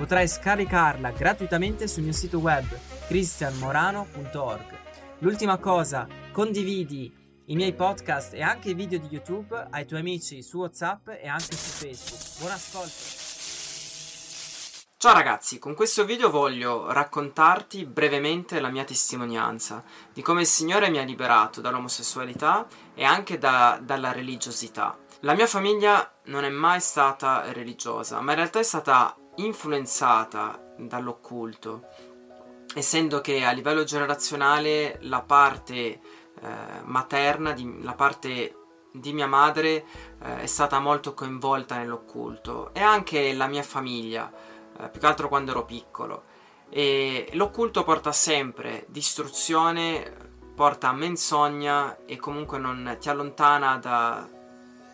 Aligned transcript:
Potrai 0.00 0.26
scaricarla 0.26 1.10
gratuitamente 1.10 1.86
sul 1.86 2.04
mio 2.04 2.14
sito 2.14 2.38
web 2.38 2.64
cristianmorano.org. 3.06 4.78
L'ultima 5.18 5.58
cosa, 5.58 6.06
condividi 6.32 7.14
i 7.44 7.54
miei 7.54 7.74
podcast 7.74 8.32
e 8.32 8.40
anche 8.40 8.70
i 8.70 8.74
video 8.74 8.98
di 8.98 9.08
YouTube 9.10 9.66
ai 9.68 9.84
tuoi 9.84 10.00
amici 10.00 10.42
su 10.42 10.56
WhatsApp 10.56 11.08
e 11.08 11.28
anche 11.28 11.54
su 11.54 11.84
Facebook. 11.84 12.38
Buon 12.38 12.50
ascolto! 12.52 13.18
Ciao 14.96 15.12
ragazzi, 15.12 15.58
con 15.58 15.74
questo 15.74 16.06
video 16.06 16.30
voglio 16.30 16.90
raccontarti 16.90 17.84
brevemente 17.84 18.58
la 18.58 18.70
mia 18.70 18.84
testimonianza 18.84 19.84
di 20.14 20.22
come 20.22 20.40
il 20.40 20.46
Signore 20.46 20.88
mi 20.88 20.96
ha 20.96 21.04
liberato 21.04 21.60
dall'omosessualità 21.60 22.66
e 22.94 23.04
anche 23.04 23.36
da, 23.36 23.78
dalla 23.82 24.12
religiosità. 24.12 24.96
La 25.20 25.34
mia 25.34 25.46
famiglia 25.46 26.10
non 26.24 26.44
è 26.44 26.48
mai 26.48 26.80
stata 26.80 27.52
religiosa, 27.52 28.22
ma 28.22 28.30
in 28.30 28.38
realtà 28.38 28.60
è 28.60 28.62
stata 28.62 29.14
influenzata 29.36 30.74
dall'occulto, 30.76 31.86
essendo 32.74 33.20
che 33.20 33.44
a 33.44 33.52
livello 33.52 33.84
generazionale 33.84 34.98
la 35.02 35.22
parte 35.22 35.74
eh, 35.76 36.00
materna, 36.84 37.52
di, 37.52 37.82
la 37.82 37.94
parte 37.94 38.54
di 38.92 39.12
mia 39.12 39.26
madre 39.26 39.84
eh, 40.22 40.40
è 40.40 40.46
stata 40.46 40.80
molto 40.80 41.14
coinvolta 41.14 41.76
nell'occulto 41.76 42.72
e 42.72 42.80
anche 42.80 43.32
la 43.34 43.46
mia 43.46 43.62
famiglia, 43.62 44.32
eh, 44.78 44.88
più 44.88 45.00
che 45.00 45.06
altro 45.06 45.28
quando 45.28 45.52
ero 45.52 45.64
piccolo. 45.64 46.24
E 46.68 47.28
l'occulto 47.32 47.82
porta 47.82 48.12
sempre 48.12 48.86
distruzione, 48.88 50.28
porta 50.54 50.92
menzogna 50.92 52.04
e 52.04 52.16
comunque 52.16 52.58
non 52.58 52.96
ti 53.00 53.08
allontana 53.08 53.76
da, 53.78 54.28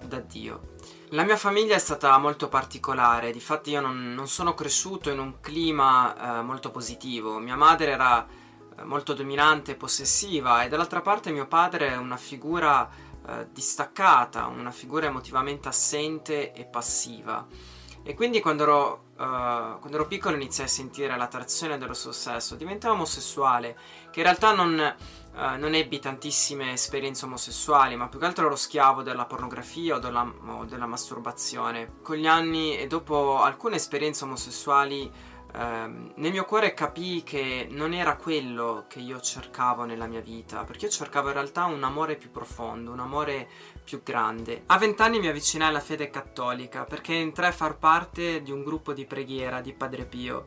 da 0.03 0.21
Dio. 0.21 0.75
La 1.11 1.23
mia 1.23 1.37
famiglia 1.37 1.77
è 1.77 1.79
stata 1.79 2.19
molto 2.19 2.49
particolare, 2.49 3.31
difatti 3.31 3.71
io 3.71 3.81
non, 3.81 4.13
non 4.13 4.27
sono 4.27 4.55
cresciuto 4.55 5.09
in 5.09 5.21
un 5.21 5.41
clima 5.41 6.41
eh, 6.41 6.43
molto 6.43 6.73
positivo. 6.73 7.39
Mia 7.39 7.55
madre 7.55 7.93
era 7.93 8.27
eh, 8.27 8.83
molto 8.83 9.15
dominante 9.15 9.73
e 9.73 9.75
possessiva 9.77 10.65
e 10.65 10.69
dall'altra 10.69 11.03
parte 11.03 11.31
mio 11.31 11.47
padre 11.47 11.91
è 11.91 11.97
una 11.97 12.17
figura 12.17 12.91
eh, 13.25 13.47
distaccata, 13.53 14.47
una 14.47 14.73
figura 14.73 15.07
emotivamente 15.07 15.69
assente 15.69 16.53
e 16.53 16.65
passiva. 16.65 17.47
E 18.03 18.15
quindi 18.15 18.41
quando 18.41 18.65
ero, 18.65 19.05
uh, 19.17 19.79
quando 19.79 19.95
ero 19.95 20.07
piccolo 20.07 20.37
iniziai 20.37 20.67
a 20.67 20.71
sentire 20.71 21.17
l'attrazione 21.17 21.79
dello 21.79 21.95
suo 21.95 22.13
sesso, 22.13 22.55
diventavo 22.55 22.95
omosessuale, 22.95 23.77
che 24.11 24.21
in 24.21 24.25
realtà 24.25 24.55
non, 24.55 24.95
uh, 25.35 25.59
non, 25.59 25.75
ebbi 25.75 25.99
tantissime 25.99 26.73
esperienze 26.73 27.25
omosessuali, 27.25 27.97
ma 27.97 28.09
più 28.09 28.19
che 28.19 28.27
altro 28.27 28.47
ero 28.47 28.57
schiavo 28.57 29.03
della 29.03 29.25
pornografia 29.25 29.97
o 29.97 29.99
della, 29.99 30.31
o 30.47 30.65
della 30.65 30.87
masturbazione. 30.87 31.97
Con 32.03 32.17
gli 32.17 32.27
anni 32.27 32.77
e 32.77 32.87
dopo 32.87 33.41
alcune 33.43 33.77
esperienze 33.77 34.25
omosessuali 34.25 35.11
ehm, 35.57 36.13
nel 36.17 36.33
mio 36.33 36.45
cuore 36.45 36.75
capii 36.75 37.23
che 37.23 37.67
non 37.71 37.93
era 37.93 38.17
quello 38.17 38.85
che 38.89 39.01
io 39.01 39.21
cercavo 39.21 39.85
nella 39.85 40.07
mia 40.07 40.21
vita, 40.21 40.65
perché 40.65 40.87
io 40.87 40.91
cercavo 40.91 41.29
in 41.29 41.35
realtà 41.35 41.65
un 41.65 41.83
amore 41.83 42.17
più 42.17 42.31
profondo, 42.31 42.91
un 42.91 43.01
amore 43.01 43.49
più 43.83 44.03
grande. 44.03 44.65
A 44.67 44.79
vent'anni 44.79 45.19
mi 45.19 45.29
avvicinai 45.29 45.69
alla 45.69 45.81
fede 45.81 46.11
cattolica 46.11 46.85
perché 46.85 47.15
entrai 47.15 47.51
a 47.51 47.53
far 47.53 47.79
parte 47.79 48.43
di 48.43 48.51
un 48.53 48.63
gruppo 48.63 48.93
di 48.93 49.07
preghiera 49.07 49.61
di 49.61 49.73
Padre 49.73 50.05
Pio 50.05 50.45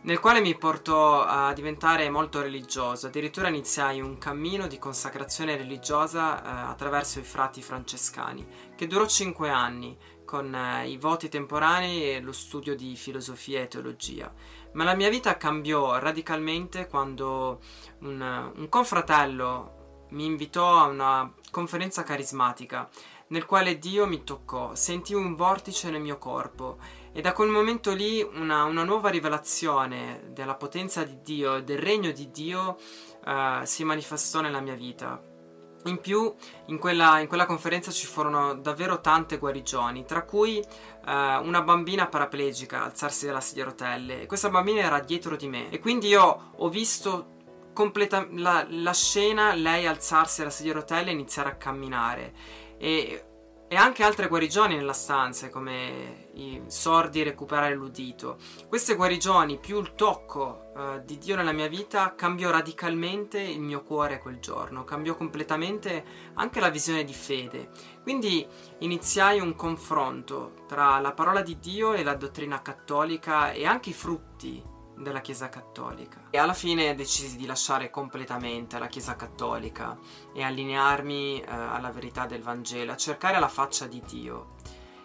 nel 0.00 0.20
quale 0.20 0.40
mi 0.40 0.56
portò 0.56 1.22
a 1.22 1.52
diventare 1.52 2.08
molto 2.08 2.40
religioso. 2.40 3.08
Addirittura 3.08 3.48
iniziai 3.48 4.00
un 4.00 4.16
cammino 4.18 4.66
di 4.66 4.78
consacrazione 4.78 5.56
religiosa 5.56 6.42
eh, 6.42 6.70
attraverso 6.70 7.18
i 7.18 7.24
frati 7.24 7.60
francescani, 7.62 8.46
che 8.76 8.86
durò 8.86 9.06
cinque 9.06 9.50
anni, 9.50 9.96
con 10.28 10.54
eh, 10.54 10.90
i 10.90 10.98
voti 10.98 11.30
temporanei 11.30 12.16
e 12.16 12.20
lo 12.20 12.32
studio 12.32 12.76
di 12.76 12.94
filosofia 12.96 13.62
e 13.62 13.68
teologia. 13.68 14.30
Ma 14.72 14.84
la 14.84 14.94
mia 14.94 15.08
vita 15.08 15.38
cambiò 15.38 15.98
radicalmente 15.98 16.86
quando 16.86 17.60
un, 18.00 18.52
un 18.54 18.68
confratello 18.68 20.06
mi 20.10 20.26
invitò 20.26 20.76
a 20.76 20.86
una 20.86 21.32
conferenza 21.50 22.02
carismatica 22.02 22.86
nel 23.28 23.46
quale 23.46 23.78
Dio 23.78 24.06
mi 24.06 24.22
toccò, 24.22 24.74
sentii 24.74 25.14
un 25.14 25.34
vortice 25.34 25.90
nel 25.90 26.02
mio 26.02 26.18
corpo 26.18 26.76
e 27.12 27.22
da 27.22 27.32
quel 27.32 27.48
momento 27.48 27.94
lì 27.94 28.22
una, 28.22 28.64
una 28.64 28.84
nuova 28.84 29.08
rivelazione 29.08 30.30
della 30.32 30.54
potenza 30.54 31.04
di 31.04 31.22
Dio 31.22 31.62
del 31.62 31.78
regno 31.78 32.10
di 32.10 32.30
Dio 32.30 32.76
uh, 33.24 33.64
si 33.64 33.82
manifestò 33.84 34.42
nella 34.42 34.60
mia 34.60 34.74
vita. 34.74 35.36
In 35.84 36.00
più, 36.00 36.34
in 36.66 36.78
quella, 36.78 37.20
in 37.20 37.28
quella, 37.28 37.46
conferenza 37.46 37.90
ci 37.90 38.06
furono 38.06 38.54
davvero 38.54 39.00
tante 39.00 39.38
guarigioni, 39.38 40.04
tra 40.04 40.22
cui 40.22 40.58
eh, 40.58 40.64
una 41.04 41.62
bambina 41.62 42.08
paraplegica 42.08 42.84
alzarsi 42.84 43.26
dalla 43.26 43.40
sedia 43.40 43.62
a 43.62 43.66
rotelle. 43.66 44.26
Questa 44.26 44.50
bambina 44.50 44.82
era 44.82 45.00
dietro 45.00 45.36
di 45.36 45.46
me. 45.46 45.70
E 45.70 45.78
quindi 45.78 46.08
io 46.08 46.52
ho 46.56 46.68
visto 46.68 47.36
completa- 47.72 48.26
la, 48.32 48.66
la 48.68 48.92
scena, 48.92 49.54
lei 49.54 49.86
alzarsi 49.86 50.40
dalla 50.40 50.50
sedia 50.50 50.72
a 50.72 50.76
rotelle 50.76 51.10
e 51.10 51.12
iniziare 51.12 51.50
a 51.50 51.54
camminare. 51.54 52.32
E 52.76 53.22
e 53.68 53.76
anche 53.76 54.02
altre 54.02 54.28
guarigioni 54.28 54.76
nella 54.76 54.94
stanza, 54.94 55.50
come 55.50 56.28
i 56.34 56.62
sordi 56.68 57.22
recuperare 57.22 57.74
l'udito. 57.74 58.38
Queste 58.66 58.94
guarigioni, 58.94 59.58
più 59.58 59.78
il 59.78 59.94
tocco 59.94 60.70
uh, 60.74 61.02
di 61.04 61.18
Dio 61.18 61.36
nella 61.36 61.52
mia 61.52 61.68
vita, 61.68 62.14
cambiò 62.14 62.50
radicalmente 62.50 63.38
il 63.38 63.60
mio 63.60 63.82
cuore 63.84 64.20
quel 64.20 64.38
giorno, 64.38 64.84
cambiò 64.84 65.14
completamente 65.16 66.04
anche 66.34 66.60
la 66.60 66.70
visione 66.70 67.04
di 67.04 67.12
fede. 67.12 67.68
Quindi 68.02 68.46
iniziai 68.78 69.38
un 69.38 69.54
confronto 69.54 70.64
tra 70.66 70.98
la 70.98 71.12
parola 71.12 71.42
di 71.42 71.58
Dio 71.58 71.92
e 71.92 72.02
la 72.02 72.14
dottrina 72.14 72.62
cattolica 72.62 73.52
e 73.52 73.66
anche 73.66 73.90
i 73.90 73.94
frutti 73.94 74.76
della 75.00 75.20
Chiesa 75.20 75.48
Cattolica. 75.48 76.28
E 76.30 76.38
alla 76.38 76.54
fine 76.54 76.94
decisi 76.94 77.36
di 77.36 77.46
lasciare 77.46 77.90
completamente 77.90 78.78
la 78.78 78.86
Chiesa 78.86 79.16
Cattolica 79.16 79.98
e 80.34 80.42
allinearmi 80.42 81.40
eh, 81.40 81.46
alla 81.50 81.90
verità 81.90 82.26
del 82.26 82.42
Vangelo, 82.42 82.92
a 82.92 82.96
cercare 82.96 83.38
la 83.38 83.48
faccia 83.48 83.86
di 83.86 84.02
Dio. 84.06 84.54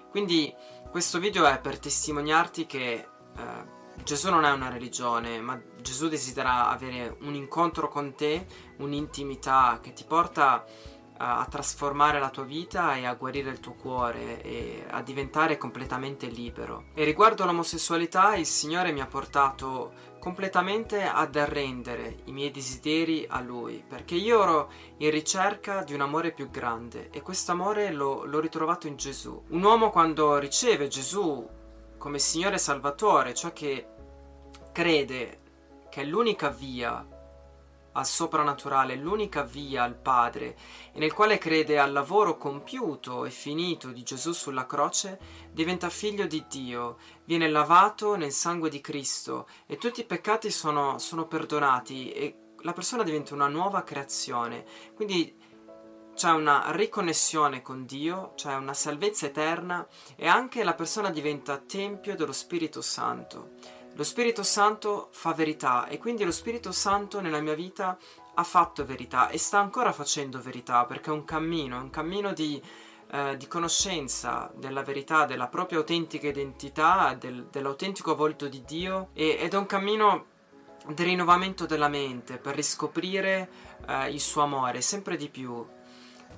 Quindi 0.10 0.54
questo 0.92 1.20
video 1.20 1.46
è 1.46 1.60
per 1.60 1.80
testimoniarti 1.80 2.66
che 2.66 3.08
eh, 3.36 3.82
Gesù 4.04 4.30
non 4.30 4.44
è 4.44 4.52
una 4.52 4.70
religione, 4.70 5.40
ma 5.40 5.60
Gesù 5.82 6.08
desidera 6.08 6.70
avere 6.70 7.16
un 7.22 7.36
incontro 7.36 7.88
con 7.88 8.16
te, 8.16 8.46
un'intimità 8.78 9.80
che 9.82 9.94
ti 9.94 10.04
porta 10.04 10.66
a 11.24 11.46
trasformare 11.46 12.20
la 12.20 12.30
tua 12.30 12.44
vita 12.44 12.96
e 12.96 13.06
a 13.06 13.14
guarire 13.14 13.50
il 13.50 13.60
tuo 13.60 13.74
cuore 13.74 14.42
e 14.42 14.86
a 14.90 15.02
diventare 15.02 15.58
completamente 15.58 16.28
libero. 16.28 16.86
E 16.94 17.04
riguardo 17.04 17.46
l'omosessualità, 17.46 18.36
il 18.36 18.46
Signore 18.46 18.92
mi 18.92 19.02
ha 19.02 19.08
portato 19.08 20.12
completamente 20.20 21.04
ad 21.04 21.36
arrendere 21.36 22.20
i 22.26 22.32
miei 22.32 22.52
desideri 22.52 23.26
a 23.30 23.42
Lui, 23.42 23.84
perché 23.86 24.16
io 24.16 24.42
ero 24.42 24.72
in 24.98 25.12
ricerca 25.12 25.84
di 25.84 25.94
un 25.94 26.02
amore 26.02 26.32
più 26.32 26.50
grande 26.50 27.10
e 27.12 27.22
questo 27.22 27.52
amore 27.52 27.92
l'ho, 27.92 28.24
l'ho 28.24 28.40
ritrovato 28.40 28.88
in 28.88 28.96
Gesù. 28.96 29.44
Un 29.50 29.64
uomo 29.64 29.90
quando 29.90 30.38
riceve 30.38 30.88
Gesù 30.88 31.46
come 31.98 32.20
Signore 32.20 32.58
Salvatore, 32.58 33.34
ciò 33.34 33.52
che 33.54 33.88
crede 34.72 35.40
che 35.90 36.02
è 36.02 36.06
l'unica 36.06 36.50
via 36.50 37.06
al 37.94 38.06
soprannaturale, 38.06 38.96
l'unica 38.96 39.44
via 39.44 39.84
al 39.84 39.96
Padre, 39.96 40.56
e 40.94 41.00
nel 41.00 41.14
quale 41.14 41.38
crede 41.38 41.80
al 41.80 41.92
lavoro 41.92 42.38
compiuto 42.38 43.26
e 43.26 43.30
finito 43.30 43.90
di 43.90 44.04
Gesù 44.04 44.32
sulla 44.34 44.66
croce, 44.66 45.20
diventa 45.52 45.90
figlio 45.90 46.26
di 46.26 46.46
Dio, 46.48 46.98
viene 47.26 47.50
lavato 47.50 48.16
nel 48.16 48.32
sangue 48.32 48.70
di 48.70 48.82
Cristo 48.82 49.48
e 49.66 49.78
tutti 49.78 50.02
i 50.02 50.06
peccati 50.06 50.52
sono, 50.52 50.98
sono 51.00 51.26
perdonati 51.28 52.12
e 52.12 52.38
la 52.64 52.74
persona 52.74 53.04
diventa 53.04 53.34
una 53.34 53.48
nuova 53.48 53.84
creazione. 53.84 54.66
Quindi 54.96 55.52
c'è 56.16 56.30
una 56.32 56.72
riconnessione 56.72 57.62
con 57.62 57.86
Dio, 57.86 58.34
c'è 58.36 58.54
una 58.56 58.74
salvezza 58.74 59.26
eterna 59.26 59.86
e 60.16 60.28
anche 60.28 60.64
la 60.64 60.74
persona 60.74 61.10
diventa 61.10 61.58
tempio 61.58 62.16
dello 62.16 62.32
Spirito 62.32 62.82
Santo. 62.82 63.82
Lo 63.96 64.04
Spirito 64.04 64.42
Santo 64.42 65.10
fa 65.12 65.34
verità 65.34 65.88
e 65.88 66.00
quindi 66.00 66.24
lo 66.24 66.32
Spirito 66.32 66.72
Santo 66.72 67.22
nella 67.22 67.42
mia 67.42 67.54
vita 67.54 67.96
ha 68.34 68.44
fatto 68.44 68.84
verità 68.86 69.30
e 69.30 69.38
sta 69.38 69.60
ancora 69.60 69.92
facendo 69.92 70.42
verità 70.42 70.86
perché 70.86 71.12
è 71.12 71.14
un 71.14 71.24
cammino, 71.24 71.78
è 71.78 71.80
un 71.80 71.92
cammino 71.92 72.34
di, 72.34 72.60
eh, 73.12 73.38
di 73.38 73.48
conoscenza 73.48 74.52
della 74.56 74.82
verità, 74.82 75.26
della 75.26 75.48
propria 75.48 75.78
autentica 75.78 76.28
identità, 76.28 77.16
del, 77.20 77.46
dell'autentico 77.52 78.16
volto 78.16 78.48
di 78.48 78.64
Dio 78.66 79.10
e, 79.14 79.38
ed 79.40 79.54
è 79.54 79.58
un 79.58 79.68
cammino 79.68 80.26
del 80.88 81.06
rinnovamento 81.06 81.68
della 81.68 81.88
mente, 81.88 82.38
per 82.38 82.56
riscoprire 82.56 83.50
eh, 83.88 84.10
il 84.10 84.20
suo 84.20 84.42
amore 84.42 84.82
sempre 84.82 85.16
di 85.18 85.30
più. 85.30 85.64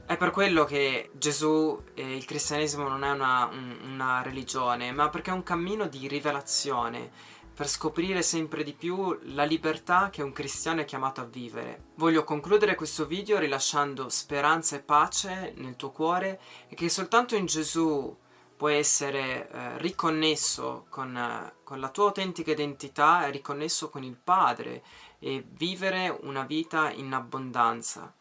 È 0.06 0.18
per 0.18 0.30
quello 0.30 0.66
che 0.66 1.10
Gesù 1.13 1.81
e 1.96 2.16
il 2.16 2.25
cristianesimo 2.25 2.88
non 2.88 3.04
è 3.04 3.10
una, 3.10 3.50
un, 3.51 3.78
una 3.94 4.22
religione, 4.22 4.92
ma 4.92 5.10
perché 5.10 5.31
è 5.31 5.34
un 5.34 5.42
cammino 5.42 5.88
di 5.88 6.08
rivelazione 6.08 7.34
per 7.56 7.69
scoprire 7.69 8.22
sempre 8.22 8.63
di 8.63 8.74
più 8.74 9.18
la 9.28 9.46
libertà 9.46 10.10
che 10.12 10.22
un 10.22 10.34
cristiano 10.34 10.81
è 10.81 10.86
chiamato 10.86 11.22
a 11.22 11.25
vivere. 11.25 11.86
Voglio 11.96 12.25
concludere 12.25 12.75
questo 12.75 13.06
video 13.06 13.40
rilasciando 13.40 14.10
speranza 14.10 14.75
e 14.75 14.81
pace 14.81 15.54
nel 15.56 15.78
tuo 15.78 15.92
cuore 15.92 16.40
e 16.68 16.75
che 16.75 16.90
soltanto 16.90 17.38
in 17.38 17.46
Gesù 17.46 18.13
puoi 18.57 18.75
essere 18.75 19.50
eh, 19.50 19.78
riconnesso 19.78 20.86
con, 20.90 21.16
eh, 21.16 21.54
con 21.63 21.80
la 21.80 21.90
tua 21.90 22.07
autentica 22.07 22.52
identità 22.52 23.25
e 23.25 23.31
riconnesso 23.31 23.90
con 23.90 24.04
il 24.04 24.18
Padre 24.22 24.84
e 25.19 25.46
vivere 25.48 26.10
una 26.24 26.44
vita 26.44 26.92
in 26.92 27.13
abbondanza. 27.13 28.13